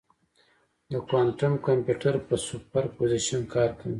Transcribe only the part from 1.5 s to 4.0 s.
کمپیوټر په سوپرپوزیشن کار کوي.